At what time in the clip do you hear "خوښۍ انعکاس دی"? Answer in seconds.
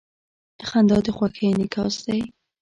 1.17-2.21